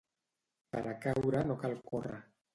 Per 0.75 0.81
a 0.93 0.95
caure 1.03 1.43
no 1.51 1.59
cal 1.67 1.79
córrer. 1.93 2.19